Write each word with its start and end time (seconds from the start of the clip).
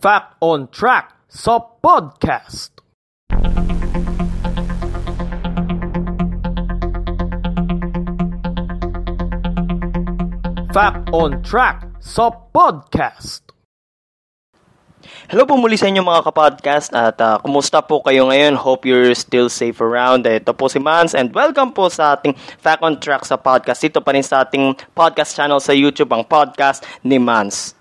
Fact 0.00 0.40
on 0.40 0.64
Track 0.72 1.12
sa 1.28 1.60
podcast. 1.60 2.72
Fact 10.72 11.04
on 11.12 11.44
Track 11.44 11.84
sa 12.00 12.32
podcast. 12.32 13.44
Hello 15.28 15.44
po 15.44 15.60
muli 15.60 15.76
sa 15.76 15.92
inyo 15.92 16.00
mga 16.00 16.32
kapodcast 16.32 16.96
at 16.96 17.20
uh, 17.20 17.36
kumusta 17.44 17.84
po 17.84 18.00
kayo 18.00 18.32
ngayon? 18.32 18.56
Hope 18.56 18.88
you're 18.88 19.12
still 19.12 19.52
safe 19.52 19.84
around. 19.84 20.24
Ito 20.24 20.56
po 20.56 20.72
si 20.72 20.80
Mans 20.80 21.12
and 21.12 21.28
welcome 21.36 21.76
po 21.76 21.92
sa 21.92 22.16
ating 22.16 22.32
Fact 22.56 22.80
on 22.80 22.96
Track 22.96 23.28
sa 23.28 23.36
podcast. 23.36 23.84
Ito 23.84 24.00
pa 24.00 24.16
rin 24.16 24.24
sa 24.24 24.48
ating 24.48 24.80
podcast 24.96 25.36
channel 25.36 25.60
sa 25.60 25.76
YouTube, 25.76 26.08
ang 26.16 26.24
podcast 26.24 26.88
ni 27.04 27.20
Mans. 27.20 27.76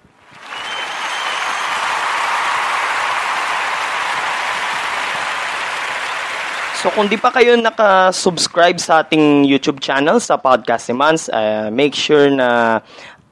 So 6.80 6.88
kung 6.96 7.12
di 7.12 7.20
pa 7.20 7.28
kayo 7.28 7.60
naka-subscribe 7.60 8.80
sa 8.80 9.04
ating 9.04 9.44
YouTube 9.44 9.84
channel 9.84 10.24
sa 10.24 10.40
Podcast 10.40 10.88
ni 10.88 10.96
Mans, 10.96 11.28
uh, 11.28 11.68
make 11.68 11.92
sure 11.92 12.32
na 12.32 12.80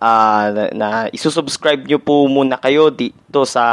uh, 0.04 0.68
na 0.76 1.08
isusubscribe 1.16 1.88
nyo 1.88 1.96
po 1.96 2.28
muna 2.28 2.60
kayo 2.60 2.92
dito 2.92 3.48
sa 3.48 3.64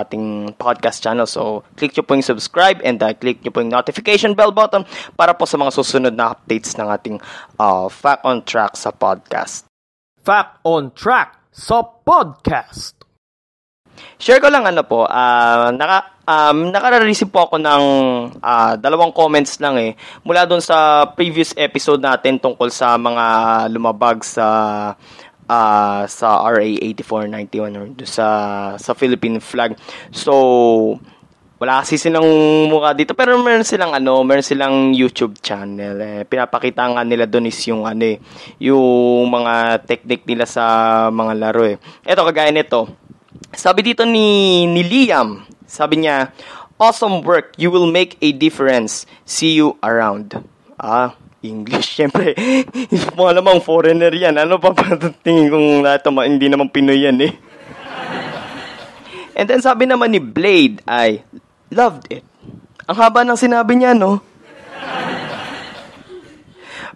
ating 0.00 0.56
podcast 0.56 1.04
channel. 1.04 1.28
So, 1.28 1.60
click 1.76 1.92
nyo 1.92 2.08
po 2.08 2.16
yung 2.16 2.24
subscribe 2.24 2.80
and 2.80 3.04
uh, 3.04 3.12
click 3.12 3.44
nyo 3.44 3.52
po 3.52 3.60
yung 3.60 3.68
notification 3.68 4.32
bell 4.32 4.48
button 4.48 4.88
para 5.12 5.36
po 5.36 5.44
sa 5.44 5.60
mga 5.60 5.76
susunod 5.76 6.16
na 6.16 6.32
updates 6.32 6.80
ng 6.80 6.88
ating 6.88 7.16
uh, 7.60 7.92
Fact 7.92 8.24
on 8.24 8.40
Track 8.48 8.80
sa 8.80 8.96
podcast. 8.96 9.68
Fact 10.24 10.56
on 10.64 10.88
Track 10.96 11.36
sa 11.52 11.84
podcast. 11.84 12.97
Share 14.18 14.42
ko 14.42 14.50
lang 14.50 14.66
ano 14.66 14.82
po, 14.82 15.06
uh, 15.06 15.70
naka, 15.72 16.18
um, 16.28 16.68
nakara-receive 16.68 17.32
po 17.32 17.48
ako 17.48 17.56
ng 17.56 17.84
uh, 18.42 18.72
dalawang 18.76 19.14
comments 19.14 19.56
lang 19.62 19.78
eh. 19.80 19.92
Mula 20.26 20.44
doon 20.44 20.60
sa 20.60 21.08
previous 21.14 21.56
episode 21.56 22.04
natin 22.04 22.36
tungkol 22.36 22.68
sa 22.68 22.98
mga 23.00 23.24
lumabag 23.72 24.20
sa 24.26 24.46
uh, 25.48 26.02
sa 26.04 26.28
RA 26.44 26.62
8491 26.62 27.80
or 27.80 27.86
sa 28.04 28.26
sa 28.76 28.92
Philippine 28.92 29.40
flag. 29.40 29.74
So 30.12 31.00
wala 31.58 31.82
kasi 31.82 31.98
silang 31.98 32.22
mukha 32.70 32.94
dito 32.94 33.18
pero 33.18 33.34
meron 33.42 33.66
silang 33.66 33.90
ano, 33.90 34.22
meron 34.22 34.46
silang 34.46 34.94
YouTube 34.94 35.42
channel. 35.42 35.98
Eh, 35.98 36.22
pinapakita 36.22 36.86
nga 36.86 37.02
nila 37.02 37.26
doon 37.26 37.50
is 37.50 37.58
yung 37.66 37.82
ano 37.82 38.14
eh, 38.14 38.22
yung 38.62 39.26
mga 39.26 39.82
technique 39.82 40.22
nila 40.22 40.46
sa 40.46 40.62
mga 41.10 41.32
laro 41.34 41.66
eh. 41.66 41.82
Ito 42.06 42.22
kagaya 42.22 42.54
nito 42.54 43.07
sabi 43.52 43.80
dito 43.84 44.04
ni, 44.04 44.64
ni 44.68 44.82
Liam, 44.84 45.44
sabi 45.64 46.04
niya, 46.04 46.32
Awesome 46.78 47.26
work. 47.26 47.58
You 47.58 47.74
will 47.74 47.90
make 47.90 48.14
a 48.22 48.30
difference. 48.30 49.02
See 49.26 49.58
you 49.58 49.74
around. 49.82 50.38
Ah, 50.78 51.18
English, 51.42 51.90
syempre. 51.98 52.38
Mo 53.18 53.26
alamang 53.26 53.58
foreigner 53.58 54.14
yan. 54.14 54.38
Ano 54.38 54.62
pa 54.62 54.70
pa 54.70 54.94
tingin 55.26 55.50
kong 55.50 55.82
lahat 55.82 56.06
hindi 56.06 56.46
naman 56.46 56.70
Pinoy 56.70 57.02
yan 57.02 57.18
eh. 57.18 57.34
And 59.34 59.46
then 59.50 59.58
sabi 59.58 59.90
naman 59.90 60.14
ni 60.14 60.22
Blade 60.22 60.82
ay, 60.86 61.26
loved 61.74 62.06
it. 62.14 62.22
Ang 62.86 62.96
haba 62.98 63.26
ng 63.26 63.38
sinabi 63.38 63.74
niya, 63.74 63.94
no? 63.94 64.22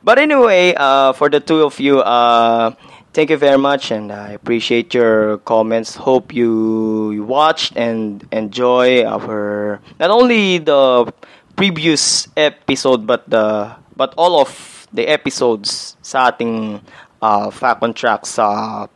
But 0.03 0.19
anyway, 0.19 0.75
uh, 0.75 1.14
for 1.14 1.30
the 1.30 1.39
two 1.39 1.62
of 1.62 1.78
you, 1.78 2.03
uh, 2.03 2.75
Thank 3.12 3.28
you 3.28 3.36
very 3.36 3.58
much, 3.58 3.91
and 3.91 4.10
I 4.10 4.32
appreciate 4.32 4.94
your 4.94 5.36
comments. 5.44 5.96
Hope 5.96 6.32
you 6.32 7.22
watched 7.28 7.77
and 7.77 8.24
enjoy 8.32 9.05
our 9.05 9.80
not 10.00 10.08
only 10.08 10.56
the 10.56 11.12
previous 11.55 12.27
episode 12.40 13.06
but 13.06 13.28
the 13.28 13.77
but 14.00 14.14
all 14.17 14.40
of 14.40 14.89
the 14.96 15.05
episodes 15.05 16.00
sa 16.00 16.33
ating 16.33 16.80
uh, 17.22 17.48
Fact 17.55 17.80
on 17.86 17.94
Track 17.94 18.27
sa 18.27 18.46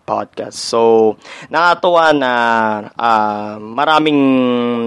podcast. 0.02 0.58
So, 0.58 1.14
nakatuwa 1.46 2.10
na 2.10 2.32
uh, 2.98 3.56
maraming 3.62 4.20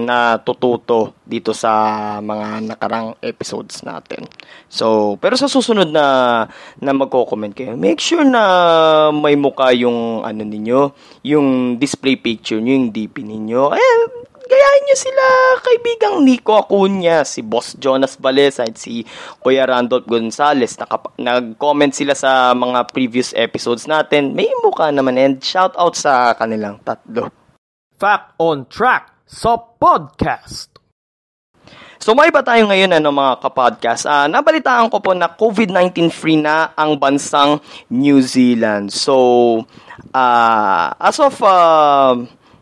natututo 0.04 1.16
dito 1.24 1.56
sa 1.56 2.20
mga 2.20 2.68
nakarang 2.68 3.16
episodes 3.24 3.80
natin. 3.80 4.28
So, 4.68 5.16
pero 5.16 5.34
sa 5.40 5.48
susunod 5.48 5.88
na 5.88 6.44
na 6.78 6.92
magko-comment 6.92 7.56
kayo, 7.56 7.74
make 7.80 7.98
sure 7.98 8.22
na 8.22 8.44
may 9.10 9.34
mukha 9.34 9.72
yung 9.72 10.20
ano 10.22 10.42
ninyo, 10.44 10.80
yung 11.24 11.80
display 11.80 12.20
picture 12.20 12.60
niyo, 12.60 12.76
yung 12.76 12.90
DP 12.92 13.24
ninyo. 13.24 13.62
Eh, 13.72 14.19
gayahin 14.50 14.82
nyo 14.90 14.96
sila, 14.98 15.24
kaibigang 15.62 16.16
Nico 16.26 16.58
Acuna, 16.58 17.22
si 17.22 17.46
Boss 17.46 17.78
Jonas 17.78 18.18
Balesa, 18.18 18.66
at 18.66 18.74
si 18.74 19.06
Kuya 19.38 19.70
Randolph 19.70 20.10
Gonzalez. 20.10 20.74
Nakap- 20.74 21.14
nag-comment 21.14 21.94
sila 21.94 22.18
sa 22.18 22.50
mga 22.58 22.90
previous 22.90 23.30
episodes 23.38 23.86
natin. 23.86 24.34
May 24.34 24.50
mukha 24.66 24.90
naman 24.90 25.14
and 25.14 25.38
shout 25.38 25.78
out 25.78 25.94
sa 25.94 26.34
kanilang 26.34 26.82
tatlo. 26.82 27.30
Fact 27.94 28.34
on 28.42 28.66
Track 28.66 29.22
sa 29.30 29.54
podcast. 29.54 30.74
So 32.00 32.16
may 32.16 32.32
ba 32.32 32.40
tayo 32.40 32.64
ngayon 32.64 32.96
ano 32.96 33.12
mga 33.12 33.44
kapodcast? 33.44 34.08
Uh, 34.08 34.24
nabalitaan 34.24 34.88
ko 34.88 35.04
po 35.04 35.12
na 35.12 35.28
COVID-19 35.36 36.08
free 36.08 36.40
na 36.40 36.72
ang 36.72 36.96
bansang 36.96 37.60
New 37.92 38.24
Zealand. 38.24 38.88
So 38.88 39.68
uh, 40.16 40.96
as 40.96 41.20
of 41.20 41.36
uh, 41.44 42.16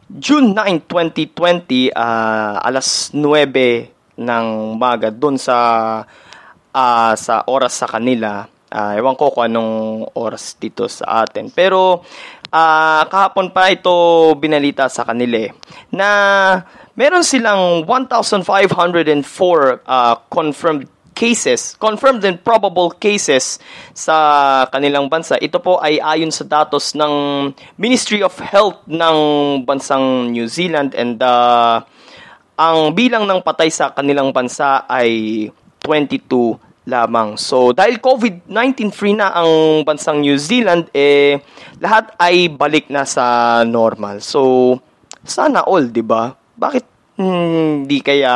June 0.08 0.56
9, 0.56 0.88
2020, 0.88 1.92
uh, 1.92 2.56
alas 2.64 3.12
9 3.12 4.16
ng 4.16 4.46
umaga 4.72 5.12
doon 5.12 5.36
sa 5.36 5.56
uh, 6.72 7.12
sa 7.12 7.44
oras 7.44 7.76
sa 7.76 7.84
kanila. 7.84 8.48
Uh, 8.68 8.96
ewan 8.96 9.16
ko 9.16 9.32
kung 9.32 9.52
anong 9.52 10.08
oras 10.16 10.56
dito 10.56 10.88
sa 10.88 11.28
atin. 11.28 11.52
Pero 11.52 12.00
uh, 12.48 13.02
kahapon 13.04 13.52
pa 13.52 13.68
ito 13.68 13.92
binalita 14.40 14.88
sa 14.88 15.04
kanila 15.04 15.44
eh, 15.44 15.52
na 15.92 16.08
meron 16.96 17.24
silang 17.24 17.84
1,504 17.84 18.48
uh, 19.84 20.16
confirmed 20.32 20.88
cases, 21.18 21.74
confirmed 21.82 22.22
and 22.22 22.38
probable 22.46 22.94
cases 22.94 23.58
sa 23.90 24.14
kanilang 24.70 25.10
bansa. 25.10 25.34
Ito 25.34 25.58
po 25.58 25.82
ay 25.82 25.98
ayon 25.98 26.30
sa 26.30 26.46
datos 26.46 26.94
ng 26.94 27.50
Ministry 27.74 28.22
of 28.22 28.38
Health 28.38 28.86
ng 28.86 29.18
bansang 29.66 30.30
New 30.30 30.46
Zealand 30.46 30.94
and 30.94 31.18
uh, 31.18 31.82
ang 32.54 32.94
bilang 32.94 33.26
ng 33.26 33.42
patay 33.42 33.66
sa 33.66 33.90
kanilang 33.90 34.30
bansa 34.30 34.86
ay 34.86 35.50
22 35.82 36.54
lamang. 36.86 37.36
So, 37.36 37.74
dahil 37.76 38.00
COVID-19 38.00 38.94
free 38.94 39.18
na 39.18 39.34
ang 39.34 39.82
bansang 39.84 40.24
New 40.24 40.40
Zealand, 40.40 40.88
eh, 40.96 41.36
lahat 41.82 42.14
ay 42.16 42.48
balik 42.48 42.88
na 42.88 43.04
sa 43.04 43.60
normal. 43.68 44.24
So, 44.24 44.74
sana 45.26 45.66
all, 45.68 45.92
di 45.92 46.00
ba? 46.00 46.32
Bakit 46.32 46.84
hindi 47.18 47.98
hmm, 47.98 48.06
kaya 48.06 48.34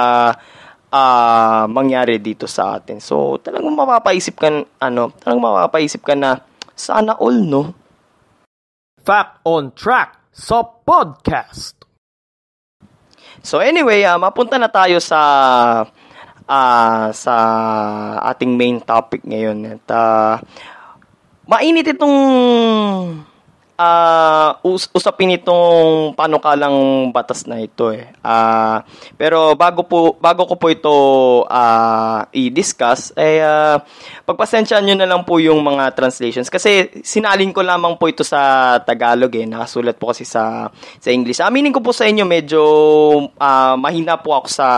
uh, 0.93 1.65
mangyari 1.67 2.21
dito 2.21 2.45
sa 2.45 2.77
atin. 2.77 3.01
So, 3.01 3.41
talagang 3.41 3.73
mapapaisip 3.73 4.37
ka, 4.37 4.53
ano, 4.79 5.17
talagang 5.17 5.43
mapapaisip 5.43 6.05
ka 6.05 6.13
na, 6.13 6.45
sana 6.77 7.17
all, 7.17 7.41
no? 7.43 7.73
Fact 9.03 9.43
on 9.49 9.75
Track 9.75 10.31
sa 10.31 10.63
podcast. 10.63 11.83
So 13.43 13.59
anyway, 13.59 14.07
uh, 14.07 14.23
mapunta 14.23 14.55
na 14.55 14.71
tayo 14.71 15.03
sa 15.03 15.21
uh, 16.47 17.07
sa 17.11 17.35
ating 18.31 18.55
main 18.55 18.79
topic 18.79 19.27
ngayon. 19.27 19.79
At 19.79 19.87
uh, 19.91 20.35
mainit 21.51 21.91
itong 21.91 22.17
uh, 23.79 24.51
us- 24.67 24.91
usapin 24.93 25.37
itong 25.37 26.13
panukalang 26.17 27.09
batas 27.11 27.45
na 27.49 27.61
ito 27.61 27.93
eh. 27.93 28.11
Uh, 28.21 28.81
pero 29.17 29.55
bago 29.57 29.85
po 29.87 30.17
bago 30.19 30.45
ko 30.49 30.55
po 30.57 30.67
ito 30.69 30.95
uh, 31.47 32.21
i-discuss 32.33 33.15
eh 33.17 33.41
uh, 33.43 33.81
pagpasensyahan 34.25 34.85
niyo 34.85 34.97
na 34.99 35.09
lang 35.09 35.23
po 35.25 35.39
yung 35.43 35.61
mga 35.63 35.93
translations 35.97 36.49
kasi 36.53 36.89
sinalin 37.03 37.51
ko 37.55 37.61
lamang 37.65 37.97
po 37.97 38.09
ito 38.09 38.23
sa 38.23 38.77
Tagalog 38.83 39.33
eh. 39.35 39.47
Nakasulat 39.49 39.97
po 39.97 40.11
kasi 40.13 40.25
sa 40.27 40.69
sa 41.01 41.09
English. 41.11 41.41
Aminin 41.43 41.75
ko 41.75 41.81
po 41.81 41.91
sa 41.95 42.07
inyo 42.07 42.25
medyo 42.27 42.63
uh, 43.37 43.75
mahina 43.79 44.19
po 44.21 44.37
ako 44.37 44.49
sa 44.49 44.69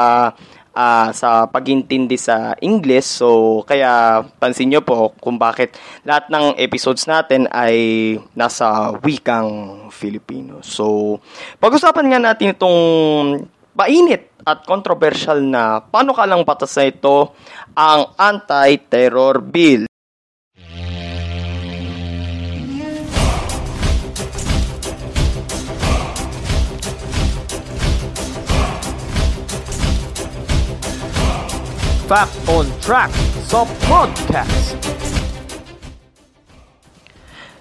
uh, 0.74 1.08
sa 1.14 1.46
pagintindi 1.48 2.18
sa 2.18 2.52
English. 2.60 3.22
So, 3.22 3.62
kaya 3.64 4.22
pansin 4.42 4.74
nyo 4.74 4.82
po 4.82 5.14
kung 5.22 5.38
bakit 5.38 5.78
lahat 6.02 6.28
ng 6.28 6.58
episodes 6.58 7.06
natin 7.06 7.46
ay 7.48 8.18
nasa 8.34 8.92
wikang 9.00 9.88
Filipino. 9.94 10.60
So, 10.60 11.16
pag-usapan 11.62 12.10
nga 12.10 12.20
natin 12.20 12.52
itong 12.52 12.78
mainit 13.74 14.30
at 14.44 14.66
controversial 14.68 15.40
na 15.40 15.80
paano 15.80 16.12
ka 16.12 16.28
lang 16.28 16.44
batas 16.44 16.76
na 16.76 16.84
ito 16.90 17.32
ang 17.72 18.12
Anti-Terror 18.14 19.40
Bill. 19.40 19.88
Fact 32.04 32.36
on 32.52 32.68
Track 32.84 33.08
sa 33.48 33.64
podcast. 33.88 34.76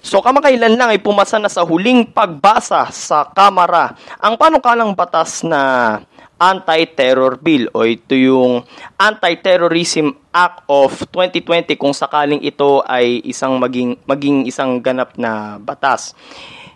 So 0.04 0.20
kamakailan 0.20 0.76
lang 0.76 0.92
ay 0.92 1.00
pumasa 1.00 1.40
na 1.40 1.48
sa 1.48 1.64
huling 1.64 2.12
pagbasa 2.12 2.92
sa 2.92 3.24
Kamara 3.32 3.96
ang 4.20 4.36
panukalang 4.36 4.92
batas 4.92 5.48
na 5.48 5.96
Anti-Terror 6.36 7.40
Bill 7.40 7.72
o 7.72 7.88
ito 7.88 8.12
yung 8.12 8.60
Anti-Terrorism 9.00 10.12
Act 10.28 10.68
of 10.68 10.92
2020 11.08 11.80
kung 11.80 11.96
sakaling 11.96 12.44
ito 12.44 12.84
ay 12.84 13.24
isang 13.24 13.56
maging 13.56 13.96
maging 14.04 14.44
isang 14.44 14.76
ganap 14.84 15.16
na 15.16 15.56
batas. 15.56 16.12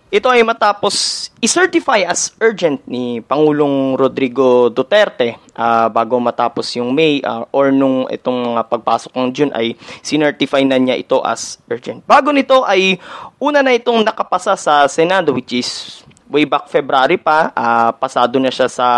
Ito 0.09 0.33
ay 0.33 0.41
matapos 0.41 1.29
i-certify 1.37 2.01
as 2.09 2.33
urgent 2.41 2.81
ni 2.89 3.21
Pangulong 3.21 3.93
Rodrigo 3.93 4.73
Duterte 4.73 5.37
uh, 5.53 5.93
bago 5.93 6.17
matapos 6.17 6.73
yung 6.81 6.97
May 6.97 7.21
uh, 7.21 7.45
or 7.53 7.69
nung 7.69 8.09
itong 8.09 8.57
uh, 8.57 8.65
pagpasok 8.65 9.13
ng 9.13 9.29
June 9.37 9.53
ay 9.53 9.77
sinertify 10.01 10.65
na 10.65 10.81
niya 10.81 10.97
ito 10.97 11.21
as 11.21 11.61
urgent. 11.69 12.01
Bago 12.09 12.33
nito 12.33 12.65
ay 12.65 12.97
una 13.37 13.61
na 13.61 13.77
itong 13.77 14.01
nakapasa 14.01 14.57
sa 14.57 14.89
Senado 14.89 15.37
which 15.37 15.53
is 15.61 16.01
way 16.25 16.49
back 16.49 16.73
February 16.73 17.21
pa, 17.21 17.53
uh, 17.53 17.93
pasado 17.93 18.41
na 18.41 18.49
siya 18.49 18.73
sa 18.73 18.89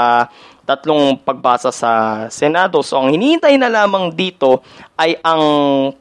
tatlong 0.63 1.19
pagbasa 1.19 1.75
sa 1.75 1.91
Senado. 2.31 2.87
So 2.87 3.03
ang 3.03 3.11
hinihintay 3.11 3.59
na 3.59 3.67
lamang 3.67 4.15
dito 4.15 4.63
ay 4.95 5.19
ang 5.27 5.43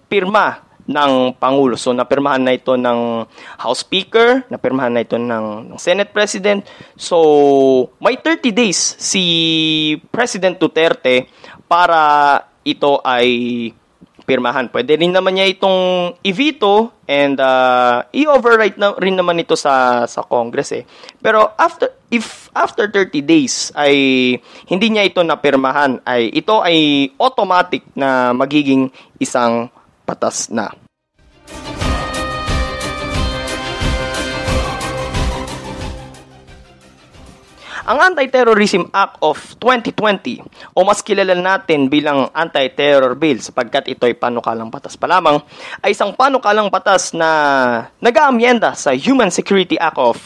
pirma 0.06 0.69
ng 0.90 1.38
Pangulo. 1.38 1.78
So, 1.78 1.94
napirmahan 1.94 2.42
na 2.42 2.58
ito 2.58 2.74
ng 2.74 3.30
House 3.62 3.86
Speaker, 3.86 4.50
napirmahan 4.50 4.98
na 4.98 5.06
ito 5.06 5.22
ng, 5.22 5.70
ng 5.70 5.78
Senate 5.78 6.10
President. 6.10 6.66
So, 6.98 7.94
may 8.02 8.18
30 8.18 8.50
days 8.50 8.98
si 8.98 9.24
President 10.10 10.58
Duterte 10.58 11.30
para 11.70 12.42
ito 12.66 12.98
ay 13.06 13.30
pirmahan. 14.30 14.70
Pwede 14.70 14.94
rin 14.94 15.10
naman 15.10 15.38
niya 15.38 15.50
itong 15.50 16.14
i-veto 16.22 16.94
and 17.10 17.42
uh, 17.42 18.06
i-override 18.14 18.78
na 18.78 18.94
rin 19.02 19.18
naman 19.18 19.42
ito 19.42 19.58
sa 19.58 20.06
sa 20.06 20.22
Congress 20.22 20.70
eh. 20.78 20.86
Pero 21.18 21.50
after 21.58 21.90
if 22.14 22.54
after 22.54 22.86
30 22.86 23.26
days 23.26 23.74
ay 23.74 23.94
hindi 24.70 24.88
niya 24.94 25.10
ito 25.10 25.26
napirmahan 25.26 26.06
ay 26.06 26.30
ito 26.30 26.62
ay 26.62 27.10
automatic 27.18 27.82
na 27.98 28.30
magiging 28.38 28.94
isang 29.18 29.74
patas 30.10 30.50
na. 30.50 30.74
Ang 37.90 38.14
Anti-Terrorism 38.14 38.94
Act 38.94 39.18
of 39.26 39.38
2020 39.58 40.46
o 40.78 40.86
mas 40.86 41.02
kilala 41.02 41.34
natin 41.34 41.90
bilang 41.90 42.30
Anti-Terror 42.34 43.18
Bill 43.18 43.42
sapagkat 43.42 43.90
ito 43.90 44.06
ay 44.06 44.14
panukalang 44.14 44.70
batas 44.70 44.94
pa 44.94 45.10
lamang 45.10 45.42
ay 45.82 45.98
isang 45.98 46.14
panukalang 46.14 46.70
batas 46.70 47.18
na 47.18 47.30
nag-aamyenda 47.98 48.78
sa 48.78 48.94
Human 48.94 49.34
Security 49.34 49.74
Act 49.82 49.98
of 49.98 50.18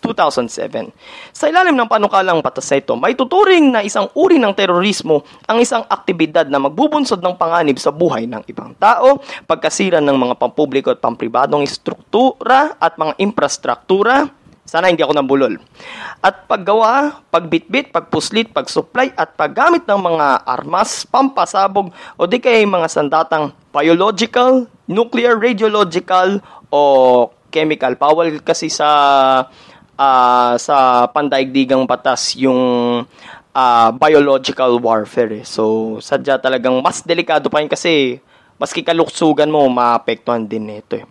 2007. 0.00 0.94
Sa 1.34 1.50
ilalim 1.50 1.74
ng 1.74 1.90
panukalang 1.90 2.38
batas 2.40 2.70
ito, 2.70 2.94
may 2.94 3.18
tuturing 3.18 3.74
na 3.74 3.82
isang 3.82 4.06
uri 4.14 4.38
ng 4.38 4.54
terorismo 4.54 5.26
ang 5.44 5.58
isang 5.58 5.82
aktibidad 5.90 6.46
na 6.46 6.62
magbubunsod 6.62 7.18
ng 7.18 7.34
panganib 7.34 7.76
sa 7.76 7.90
buhay 7.90 8.24
ng 8.30 8.46
ibang 8.46 8.72
tao, 8.78 9.18
pagkasira 9.44 9.98
ng 9.98 10.16
mga 10.16 10.34
pampubliko 10.38 10.94
at 10.94 11.02
pampribadong 11.02 11.66
struktura 11.66 12.78
at 12.78 12.94
mga 12.96 13.18
infrastruktura, 13.18 14.30
sana 14.68 14.92
hindi 14.92 15.00
ako 15.00 15.16
nambulol. 15.16 15.56
At 16.20 16.44
paggawa, 16.44 17.24
pagbitbit, 17.32 17.88
pagpuslit, 17.88 18.52
pagsupply 18.52 19.16
at 19.16 19.32
paggamit 19.32 19.88
ng 19.88 19.96
mga 19.96 20.44
armas, 20.44 21.08
pampasabog 21.08 21.88
o 22.20 22.28
di 22.28 22.36
kaya 22.36 22.60
mga 22.68 22.88
sandatang 22.92 23.56
biological, 23.72 24.68
nuclear, 24.84 25.40
radiological 25.40 26.44
o 26.68 26.80
chemical. 27.48 27.96
Bawal 27.96 28.44
kasi 28.44 28.68
sa 28.68 29.48
uh, 29.98 30.54
sa 30.56 31.04
pandaigdigang 31.10 31.84
batas 31.84 32.38
yung 32.38 33.02
uh, 33.52 33.90
biological 33.98 34.78
warfare. 34.78 35.42
Eh. 35.42 35.44
So, 35.44 35.98
sadya 35.98 36.38
talagang 36.38 36.78
mas 36.78 37.02
delikado 37.02 37.50
pa 37.50 37.60
yun 37.60 37.68
kasi 37.68 38.22
maski 38.56 38.86
kaluksugan 38.86 39.50
mo, 39.50 39.66
maapektuhan 39.66 40.46
din 40.46 40.70
nito 40.70 41.02
eh. 41.02 41.06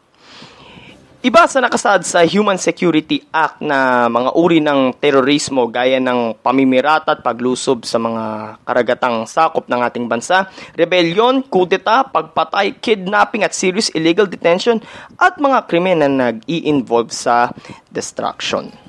Iba 1.18 1.50
sa 1.50 1.58
nakasaad 1.58 2.06
sa 2.06 2.22
Human 2.30 2.62
Security 2.62 3.26
Act 3.34 3.58
na 3.66 4.06
mga 4.06 4.38
uri 4.38 4.62
ng 4.62 5.02
terorismo 5.02 5.66
gaya 5.66 5.98
ng 5.98 6.38
pamimirata 6.46 7.18
at 7.18 7.26
paglusob 7.26 7.90
sa 7.90 7.98
mga 7.98 8.54
karagatang 8.62 9.26
sakop 9.26 9.66
ng 9.66 9.82
ating 9.82 10.06
bansa, 10.06 10.46
rebellion, 10.78 11.42
kudeta, 11.42 12.06
pagpatay, 12.06 12.78
kidnapping 12.78 13.42
at 13.42 13.58
serious 13.58 13.90
illegal 13.98 14.30
detention 14.30 14.78
at 15.18 15.42
mga 15.42 15.66
krimen 15.66 16.06
na 16.06 16.10
nag-i-involve 16.30 17.10
sa 17.10 17.50
destruction. 17.90 18.87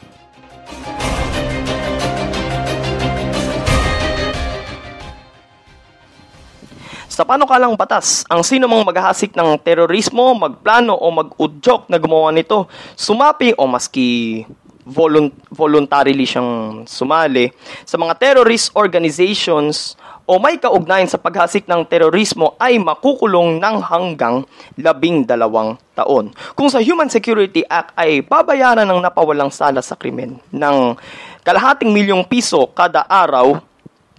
Sa 7.18 7.26
panukalang 7.26 7.74
batas, 7.74 8.22
ang 8.30 8.46
sino 8.46 8.70
mang 8.70 8.86
maghahasik 8.86 9.34
ng 9.34 9.58
terorismo, 9.58 10.38
magplano 10.38 10.94
o 10.94 11.10
mag-udyok 11.10 11.90
na 11.90 11.98
gumawa 11.98 12.30
nito, 12.30 12.70
sumapi 12.94 13.58
o 13.58 13.66
maski 13.66 14.46
volunt- 14.86 15.34
voluntarily 15.50 16.22
siyang 16.22 16.86
sumali 16.86 17.50
sa 17.82 17.98
mga 17.98 18.14
terrorist 18.22 18.70
organizations 18.78 19.98
o 20.30 20.38
may 20.38 20.62
kaugnayan 20.62 21.10
sa 21.10 21.18
paghasik 21.18 21.66
ng 21.66 21.82
terorismo 21.90 22.54
ay 22.54 22.78
makukulong 22.78 23.58
ng 23.58 23.76
hanggang 23.82 24.46
labing 24.78 25.26
dalawang 25.26 25.74
taon. 25.98 26.30
Kung 26.54 26.70
sa 26.70 26.78
Human 26.78 27.10
Security 27.10 27.66
Act 27.66 27.98
ay 27.98 28.22
babayaran 28.22 28.86
ng 28.86 29.02
napawalang 29.02 29.50
sala 29.50 29.82
sa 29.82 29.98
krimen 29.98 30.38
ng 30.54 30.94
kalahating 31.42 31.90
milyong 31.90 32.22
piso 32.22 32.70
kada 32.70 33.02
araw, 33.10 33.58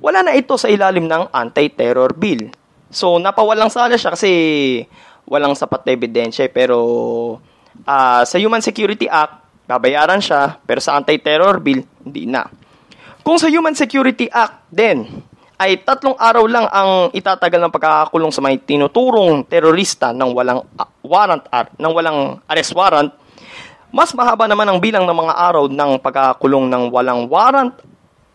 wala 0.04 0.20
na 0.20 0.36
ito 0.36 0.60
sa 0.60 0.68
ilalim 0.68 1.08
ng 1.08 1.32
Anti-Terror 1.32 2.12
Bill. 2.12 2.59
So, 2.90 3.22
napawalang 3.22 3.70
sala 3.70 3.96
siya 3.98 4.18
kasi 4.18 4.32
walang 5.30 5.54
sapat 5.54 5.86
na 5.86 5.94
ebidensya. 5.94 6.50
Eh. 6.50 6.52
Pero, 6.52 6.78
uh, 7.86 8.22
sa 8.26 8.38
Human 8.42 8.62
Security 8.66 9.06
Act, 9.06 9.66
babayaran 9.70 10.22
siya. 10.22 10.58
Pero 10.66 10.82
sa 10.82 10.98
Anti-Terror 10.98 11.62
Bill, 11.62 11.86
hindi 12.06 12.26
na. 12.26 12.50
Kung 13.22 13.38
sa 13.38 13.46
Human 13.48 13.78
Security 13.78 14.26
Act 14.26 14.66
din, 14.74 15.06
ay 15.60 15.84
tatlong 15.84 16.16
araw 16.16 16.48
lang 16.48 16.66
ang 16.72 17.12
itatagal 17.12 17.60
ng 17.60 17.74
pagkakakulong 17.76 18.32
sa 18.32 18.40
may 18.40 18.56
tinuturong 18.64 19.44
terorista 19.44 20.16
ng 20.16 20.32
walang 20.32 20.64
uh, 20.64 20.90
warrant 21.04 21.44
ar, 21.52 21.68
ng 21.76 21.92
walang 21.92 22.40
arrest 22.48 22.72
warrant, 22.72 23.12
mas 23.92 24.16
mahaba 24.16 24.48
naman 24.48 24.72
ang 24.72 24.80
bilang 24.80 25.04
ng 25.04 25.18
mga 25.20 25.36
araw 25.36 25.68
ng 25.68 25.92
pagkakakulong 26.00 26.72
ng 26.72 26.84
walang 26.96 27.28
warrant 27.28 27.76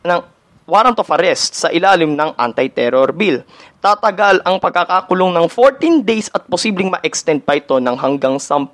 ng 0.04 0.20
warrant 0.64 0.98
of 1.00 1.08
arrest 1.14 1.56
sa 1.56 1.68
ilalim 1.68 2.16
ng 2.16 2.36
anti-terror 2.36 3.12
bill 3.12 3.44
tatagal 3.84 4.40
ang 4.48 4.56
pagkakakulong 4.56 5.36
ng 5.36 5.44
14 5.52 6.00
days 6.00 6.32
at 6.32 6.48
posibleng 6.48 6.88
ma-extend 6.88 7.44
pa 7.44 7.60
ito 7.60 7.76
ng 7.76 7.92
hanggang 8.00 8.40
10 8.40 8.72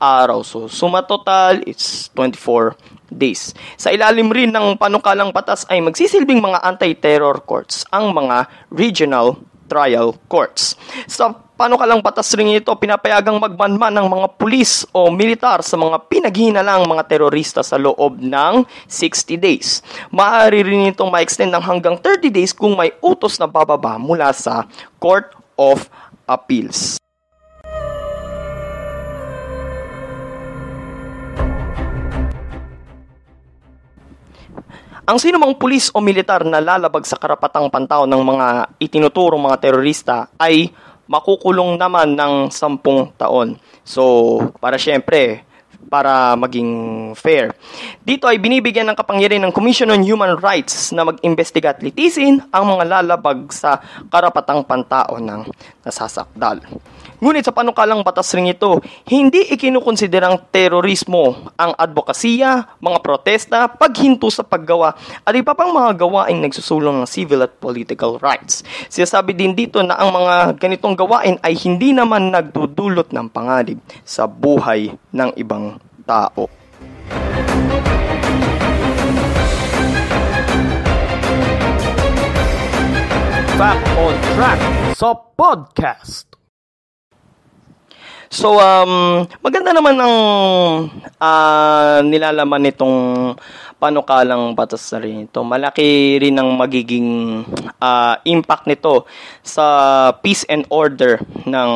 araw. 0.00 0.40
So, 0.40 0.64
suma 0.64 1.04
total, 1.04 1.60
it's 1.68 2.08
24 2.16 2.72
days. 3.12 3.52
Sa 3.76 3.92
ilalim 3.92 4.32
rin 4.32 4.48
ng 4.48 4.80
panukalang 4.80 5.28
batas 5.28 5.68
ay 5.68 5.84
magsisilbing 5.84 6.40
mga 6.40 6.64
anti-terror 6.64 7.44
courts 7.44 7.84
ang 7.92 8.16
mga 8.16 8.48
regional 8.72 9.36
trial 9.66 10.14
courts. 10.26 10.74
Sa 11.06 11.34
panukalang 11.58 12.02
batas 12.02 12.30
rin 12.34 12.56
ito, 12.56 12.72
pinapayagang 12.74 13.38
magbanman 13.38 13.92
ng 13.96 14.06
mga 14.06 14.28
pulis 14.38 14.86
o 14.92 15.10
militar 15.10 15.62
sa 15.62 15.74
mga 15.78 16.06
pinaghihinalang 16.06 16.86
mga 16.86 17.04
terorista 17.06 17.60
sa 17.64 17.76
loob 17.76 18.18
ng 18.18 18.66
60 18.88 19.36
days. 19.38 19.80
Maaari 20.10 20.62
rin 20.62 20.90
itong 20.90 21.10
ma-extend 21.10 21.52
ng 21.52 21.64
hanggang 21.64 21.96
30 21.98 22.30
days 22.32 22.52
kung 22.54 22.74
may 22.74 22.94
utos 23.00 23.36
na 23.36 23.48
bababa 23.48 23.98
mula 24.00 24.30
sa 24.34 24.68
Court 25.00 25.32
of 25.56 25.88
Appeals. 26.28 27.05
Ang 35.06 35.22
sino 35.22 35.38
mang 35.38 35.54
pulis 35.54 35.86
o 35.94 36.02
militar 36.02 36.42
na 36.42 36.58
lalabag 36.58 37.06
sa 37.06 37.14
karapatang 37.14 37.70
pantao 37.70 38.10
ng 38.10 38.22
mga 38.26 38.74
itinuturong 38.82 39.38
mga 39.38 39.62
terorista 39.62 40.26
ay 40.34 40.66
makukulong 41.06 41.78
naman 41.78 42.18
ng 42.18 42.50
sampung 42.50 43.14
taon. 43.14 43.54
So, 43.86 44.02
para 44.58 44.74
syempre, 44.74 45.46
para 45.86 46.34
maging 46.34 46.70
fair. 47.14 47.54
Dito 48.02 48.26
ay 48.26 48.38
binibigyan 48.38 48.86
ng 48.90 48.98
kapangyarihan 48.98 49.46
ng 49.48 49.54
Commission 49.54 49.90
on 49.90 50.02
Human 50.02 50.38
Rights 50.38 50.90
na 50.94 51.06
mag-imbestiga 51.06 51.74
at 51.74 51.82
litisin 51.82 52.42
ang 52.50 52.64
mga 52.76 53.00
lalabag 53.00 53.50
sa 53.50 53.80
karapatang 54.10 54.66
pantao 54.66 55.18
ng 55.18 55.46
nasasakdal. 55.86 56.62
Ngunit 57.16 57.48
sa 57.48 57.54
panukalang 57.54 58.04
batas 58.04 58.28
ring 58.36 58.52
ito, 58.52 58.76
hindi 59.08 59.48
ikinukonsiderang 59.48 60.52
terorismo 60.52 61.48
ang 61.56 61.72
advokasya, 61.72 62.76
mga 62.76 62.98
protesta, 63.00 63.58
paghinto 63.72 64.28
sa 64.28 64.44
paggawa 64.44 64.92
at 65.24 65.32
iba 65.32 65.56
pang 65.56 65.72
mga 65.72 65.96
gawaing 65.96 66.44
nagsusulong 66.44 67.00
ng 67.00 67.08
civil 67.08 67.40
at 67.40 67.56
political 67.56 68.20
rights. 68.20 68.60
Sinasabi 68.92 69.32
din 69.32 69.56
dito 69.56 69.80
na 69.80 69.96
ang 69.96 70.12
mga 70.12 70.60
ganitong 70.60 70.92
gawain 70.92 71.40
ay 71.40 71.56
hindi 71.56 71.96
naman 71.96 72.28
nagdudulot 72.28 73.08
ng 73.08 73.32
panganib 73.32 73.80
sa 74.04 74.28
buhay 74.28 74.92
ng 74.92 75.30
ibang 75.40 75.75
tao. 76.06 76.46
Fact 83.56 83.84
on 83.98 84.14
Track 84.36 84.60
sa 84.94 85.10
podcast. 85.16 86.26
So, 88.30 88.58
um, 88.58 89.24
maganda 89.40 89.72
naman 89.72 89.96
ang 89.96 90.16
uh, 91.16 91.98
nilalaman 92.04 92.68
nitong 92.68 92.98
panukalang 93.76 94.56
batas 94.56 94.88
na 94.92 94.98
rin 95.04 95.28
ito. 95.28 95.44
Malaki 95.44 96.16
rin 96.16 96.36
ang 96.40 96.56
magiging 96.56 97.42
uh, 97.76 98.14
impact 98.24 98.64
nito 98.64 99.04
sa 99.44 99.66
peace 100.24 100.48
and 100.48 100.64
order 100.72 101.20
ng 101.44 101.70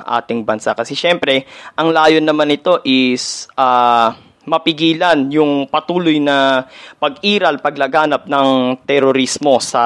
ating 0.00 0.48
bansa. 0.48 0.72
Kasi 0.72 0.96
syempre, 0.96 1.44
ang 1.76 1.92
layon 1.92 2.24
naman 2.24 2.48
nito 2.48 2.80
is 2.88 3.46
uh, 3.60 4.16
mapigilan 4.48 5.30
yung 5.30 5.70
patuloy 5.70 6.18
na 6.18 6.66
pag-iral, 6.98 7.62
paglaganap 7.62 8.26
ng 8.26 8.80
terorismo 8.82 9.62
sa 9.62 9.84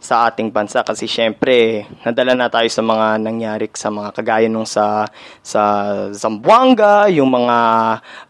sa 0.00 0.30
ating 0.30 0.52
bansa 0.52 0.82
kasi 0.86 1.08
syempre 1.08 1.86
nadala 2.02 2.34
na 2.34 2.48
tayo 2.52 2.68
sa 2.70 2.82
mga 2.82 3.06
nangyari 3.20 3.66
sa 3.74 3.90
mga 3.92 4.10
kagaya 4.16 4.48
nung 4.48 4.68
sa 4.68 5.06
sa 5.42 5.62
Zamboanga, 6.10 7.06
yung 7.12 7.30
mga 7.30 7.56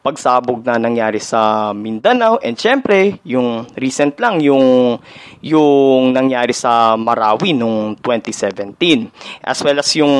pagsabog 0.02 0.64
na 0.64 0.80
nangyari 0.80 1.20
sa 1.22 1.72
Mindanao 1.72 2.38
and 2.40 2.56
syempre 2.56 3.20
yung 3.24 3.66
recent 3.76 4.18
lang 4.18 4.40
yung 4.42 4.98
yung 5.40 6.10
nangyari 6.12 6.52
sa 6.56 6.96
Marawi 6.98 7.54
nung 7.54 7.94
2017 8.00 9.44
as 9.44 9.58
well 9.62 9.78
as 9.78 9.90
yung 9.94 10.14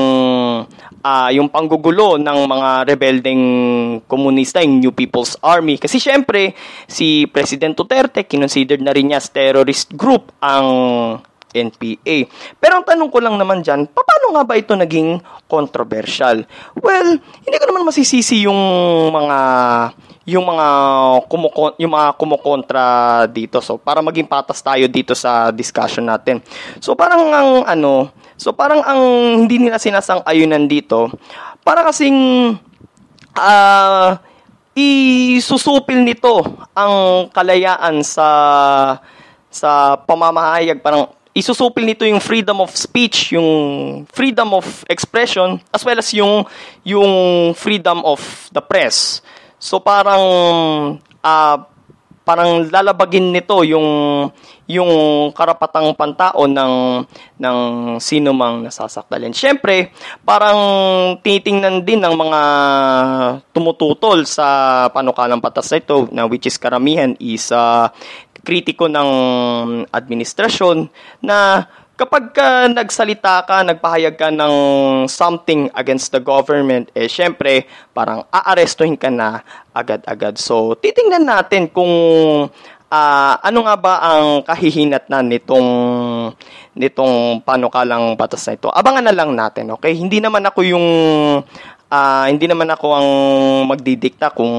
uh, 1.03 1.29
yung 1.33 1.47
panggugulo 1.51 2.19
ng 2.19 2.39
mga 2.47 2.69
rebeldeng 2.87 3.43
komunista 4.05 4.63
yung 4.63 4.79
New 4.79 4.93
People's 4.93 5.35
Army. 5.41 5.79
Kasi 5.79 5.97
syempre 5.99 6.53
si 6.87 7.27
President 7.29 7.75
Duterte 7.75 8.25
kinonsidered 8.25 8.81
na 8.83 8.93
rin 8.93 9.11
niya 9.11 9.17
as 9.17 9.33
terrorist 9.33 9.97
group 9.97 10.29
ang 10.37 10.67
NPA. 11.57 12.29
Pero 12.61 12.73
ang 12.77 12.85
tanong 12.85 13.09
ko 13.09 13.19
lang 13.21 13.35
naman 13.35 13.65
dyan, 13.65 13.89
paano 13.89 14.37
nga 14.37 14.43
ba 14.45 14.55
ito 14.57 14.77
naging 14.77 15.21
controversial? 15.49 16.45
Well, 16.77 17.17
hindi 17.17 17.57
ko 17.57 17.65
naman 17.69 17.87
masisisi 17.87 18.45
yung 18.45 18.59
mga 19.13 19.39
yung 20.27 20.43
mga 20.43 20.67
kumukon 21.31 21.71
yung 21.79 21.95
mga 21.95 22.09
kumukontra 22.19 22.83
dito. 23.31 23.63
So 23.63 23.79
para 23.79 24.03
maging 24.03 24.27
patas 24.27 24.59
tayo 24.59 24.83
dito 24.91 25.15
sa 25.15 25.55
discussion 25.55 26.03
natin. 26.03 26.43
So 26.83 26.99
parang 26.99 27.31
ang 27.31 27.49
ano, 27.63 28.11
so 28.35 28.51
parang 28.51 28.83
ang 28.83 29.01
hindi 29.47 29.55
nila 29.55 29.79
sinasang-ayunan 29.79 30.67
dito, 30.67 31.07
para 31.63 31.87
kasing 31.87 32.59
uh, 33.39 34.19
isusupil 34.77 36.03
nito 36.05 36.43
ang 36.77 37.27
kalayaan 37.33 38.05
sa 38.05 38.27
sa 39.47 39.97
pamamahayag 40.05 40.83
parang 40.85 41.09
isusupil 41.37 41.85
nito 41.85 42.01
yung 42.01 42.17
freedom 42.17 42.65
of 42.65 42.73
speech, 42.73 43.37
yung 43.37 43.49
freedom 44.09 44.57
of 44.57 44.65
expression, 44.89 45.61
as 45.69 45.85
well 45.85 46.01
as 46.01 46.09
yung, 46.17 46.41
yung 46.81 47.53
freedom 47.53 48.01
of 48.01 48.49
the 48.49 48.61
press. 48.61 49.21
So 49.61 49.77
parang 49.77 50.25
uh, 51.21 51.57
parang 52.27 52.67
lalabagin 52.67 53.31
nito 53.31 53.63
yung 53.63 53.87
yung 54.67 54.91
karapatang 55.31 55.95
pantao 55.95 56.43
ng 56.43 57.07
ng 57.39 57.57
sino 58.03 58.35
mang 58.35 58.67
nasasakdalin. 58.67 59.31
Siyempre, 59.31 59.95
parang 60.27 60.59
titingnan 61.23 61.87
din 61.87 62.03
ng 62.03 62.11
mga 62.11 62.41
tumututol 63.55 64.27
sa 64.27 64.91
panukalang 64.91 65.39
patas 65.39 65.71
na 65.71 65.79
ito 65.79 65.97
na 66.11 66.27
which 66.27 66.51
is 66.51 66.59
karamihan 66.59 67.15
is 67.15 67.47
uh, 67.55 67.87
kritiko 68.47 68.87
ng 68.87 69.09
administrasyon 69.91 70.87
na 71.19 71.67
kapag 71.99 72.31
ka 72.31 72.71
nagsalita 72.71 73.43
ka, 73.43 73.67
nagpahayag 73.67 74.15
ka 74.15 74.31
ng 74.31 74.55
something 75.11 75.67
against 75.75 76.15
the 76.15 76.21
government, 76.23 76.87
eh 76.95 77.11
syempre, 77.11 77.67
parang 77.91 78.23
aarestuhin 78.31 78.95
ka 78.95 79.11
na 79.11 79.43
agad-agad. 79.75 80.39
So, 80.39 80.79
titingnan 80.79 81.27
natin 81.27 81.67
kung 81.67 81.91
uh, 82.87 83.33
ano 83.41 83.59
nga 83.67 83.75
ba 83.75 83.93
ang 83.99 84.45
kahihinat 84.47 85.11
na 85.11 85.19
nitong 85.25 85.69
nitong 86.77 87.41
panukalang 87.41 88.13
batas 88.13 88.45
na 88.47 88.55
ito. 88.55 88.69
Abangan 88.69 89.09
na 89.09 89.17
lang 89.17 89.33
natin, 89.33 89.73
okay? 89.73 89.97
Hindi 89.97 90.21
naman 90.21 90.45
ako 90.45 90.59
yung 90.63 90.87
uh, 91.89 92.25
hindi 92.29 92.45
naman 92.45 92.69
ako 92.69 92.87
ang 92.93 93.09
magdidikta 93.67 94.31
kung 94.31 94.53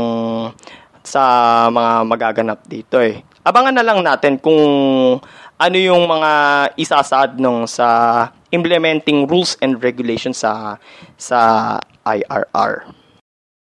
sa 1.05 1.23
mga 1.71 1.93
magaganap 2.07 2.61
dito 2.67 2.99
eh 3.03 3.23
abangan 3.49 3.81
na 3.81 3.87
lang 3.87 4.01
natin 4.05 4.37
kung 4.37 4.61
ano 5.59 5.77
yung 5.77 6.05
mga 6.07 6.33
isasaad 6.79 7.41
nung 7.41 7.67
sa 7.67 8.29
implementing 8.55 9.27
rules 9.27 9.57
and 9.65 9.83
regulations 9.83 10.45
sa 10.45 10.77
sa 11.19 11.41
IRR. 12.07 12.89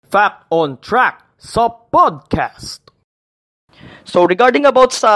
Fact 0.07 0.47
on 0.51 0.79
Track 0.79 1.23
sa 1.39 1.69
podcast. 1.69 2.82
So 4.03 4.27
regarding 4.27 4.67
about 4.67 4.91
sa 4.91 5.13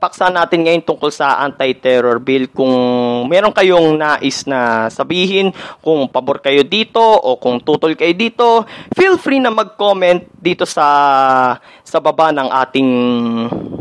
paksa 0.00 0.32
natin 0.32 0.64
ngayon 0.64 0.82
tungkol 0.82 1.12
sa 1.12 1.44
anti-terror 1.44 2.18
bill, 2.24 2.48
kung 2.48 2.72
meron 3.28 3.52
kayong 3.52 4.00
nais 4.00 4.48
na 4.48 4.88
sabihin, 4.88 5.52
kung 5.84 6.08
pabor 6.08 6.40
kayo 6.40 6.64
dito 6.64 7.00
o 7.00 7.36
kung 7.36 7.60
tutol 7.60 7.92
kayo 7.92 8.16
dito, 8.16 8.64
feel 8.96 9.20
free 9.20 9.44
na 9.44 9.52
mag-comment 9.52 10.24
dito 10.40 10.64
sa 10.64 10.88
sa 11.84 11.98
baba 12.00 12.32
ng 12.32 12.48
ating 12.48 12.90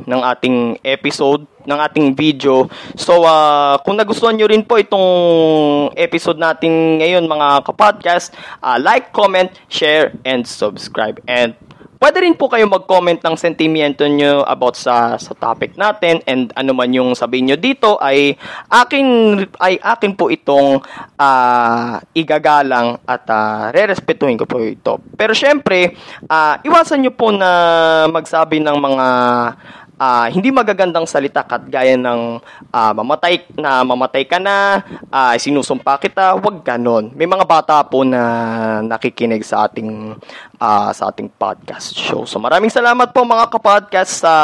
ng 0.04 0.22
ating 0.36 0.58
episode 0.84 1.48
ng 1.64 1.80
ating 1.80 2.12
video. 2.12 2.68
So, 3.00 3.24
uh, 3.24 3.80
kung 3.88 3.96
nagustuhan 3.96 4.36
nyo 4.36 4.52
rin 4.52 4.68
po 4.68 4.76
itong 4.76 5.08
episode 5.96 6.36
natin 6.36 7.00
ngayon 7.00 7.24
mga 7.24 7.64
kapodcast, 7.64 8.36
uh, 8.60 8.76
like, 8.76 9.16
comment, 9.16 9.48
share, 9.72 10.12
and 10.28 10.44
subscribe. 10.44 11.24
And 11.24 11.56
Pwede 12.04 12.20
rin 12.20 12.36
po 12.36 12.52
kayo 12.52 12.68
mag-comment 12.68 13.16
ng 13.24 13.40
sentimiento 13.40 14.04
nyo 14.04 14.44
about 14.44 14.76
sa 14.76 15.16
sa 15.16 15.32
topic 15.40 15.80
natin 15.80 16.20
and 16.28 16.52
ano 16.52 16.76
man 16.76 16.92
yung 16.92 17.16
sabihin 17.16 17.48
nyo 17.48 17.56
dito 17.56 17.96
ay 17.96 18.36
akin 18.68 19.08
ay 19.64 19.80
akin 19.80 20.12
po 20.12 20.28
itong 20.28 20.84
uh, 21.16 22.04
igagalang 22.12 23.00
at 23.08 23.24
uh, 23.32 23.72
rerespetuhin 23.72 24.36
ko 24.36 24.44
po 24.44 24.60
ito. 24.60 25.00
Pero 25.16 25.32
syempre, 25.32 25.96
uh, 26.28 26.60
iwasan 26.68 27.08
nyo 27.08 27.16
po 27.16 27.32
na 27.32 27.50
magsabi 28.12 28.60
ng 28.60 28.78
mga 28.84 29.08
uh, 30.04 30.28
hindi 30.28 30.52
magagandang 30.52 31.08
salita 31.08 31.48
kat 31.48 31.72
gaya 31.72 31.96
ng 31.96 32.44
uh, 32.70 32.92
mamatay 32.92 33.48
na 33.56 33.88
mamatay 33.88 34.28
ka 34.28 34.38
na, 34.38 34.84
uh, 35.08 35.34
sinusumpa 35.40 35.96
kita, 36.04 36.36
wag 36.36 36.60
ganon. 36.68 37.16
May 37.16 37.28
mga 37.28 37.48
bata 37.48 37.80
po 37.88 38.04
na 38.04 38.84
nakikinig 38.84 39.48
sa 39.48 39.68
ating 39.68 40.20
uh, 40.60 40.92
sa 40.92 41.10
ating 41.10 41.32
podcast 41.40 41.96
show. 41.96 42.28
So 42.28 42.40
maraming 42.44 42.74
salamat 42.74 43.16
po 43.16 43.24
mga 43.24 43.48
kapodcast 43.48 44.24
sa 44.24 44.36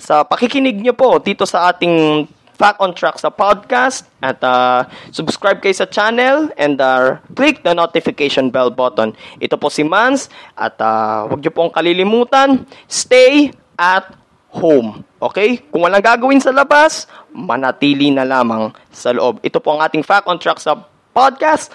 sa 0.00 0.24
pakikinig 0.24 0.80
niyo 0.80 0.96
po 0.96 1.20
dito 1.20 1.44
sa 1.44 1.68
ating 1.72 2.26
Back 2.62 2.78
on 2.78 2.94
Track 2.94 3.18
sa 3.18 3.26
podcast 3.26 4.06
at 4.22 4.38
uh, 4.46 4.86
subscribe 5.10 5.58
kayo 5.58 5.74
sa 5.74 5.88
channel 5.88 6.46
and 6.54 6.78
uh, 6.78 7.18
click 7.34 7.58
the 7.66 7.74
notification 7.74 8.54
bell 8.54 8.70
button. 8.70 9.18
Ito 9.42 9.58
po 9.58 9.66
si 9.66 9.82
Mans 9.82 10.30
at 10.54 10.78
uh, 10.78 11.26
huwag 11.26 11.42
niyo 11.42 11.50
pong 11.50 11.74
kalilimutan, 11.74 12.62
stay 12.86 13.50
at 13.74 14.21
home. 14.52 15.04
Okay? 15.18 15.64
Kung 15.72 15.84
walang 15.88 16.04
gagawin 16.04 16.40
sa 16.40 16.52
labas, 16.52 17.08
manatili 17.32 18.12
na 18.12 18.24
lamang 18.28 18.72
sa 18.92 19.12
loob. 19.12 19.40
Ito 19.40 19.58
po 19.58 19.76
ang 19.76 19.82
ating 19.84 20.04
Fact 20.04 20.28
on 20.28 20.36
Track 20.36 20.60
sa 20.60 20.76
podcast. 21.16 21.72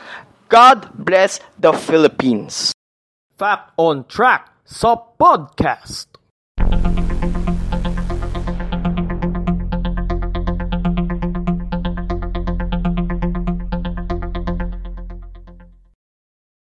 God 0.47 0.89
bless 0.95 1.43
the 1.59 1.73
Philippines. 1.75 2.71
Fact 3.35 3.73
on 3.77 4.05
Track 4.09 4.49
sa 4.65 4.95
podcast. 4.97 6.16